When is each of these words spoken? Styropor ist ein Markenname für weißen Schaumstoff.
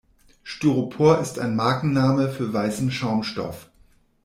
Styropor 0.43 1.19
ist 1.19 1.37
ein 1.37 1.55
Markenname 1.55 2.29
für 2.29 2.51
weißen 2.51 2.89
Schaumstoff. 2.89 3.69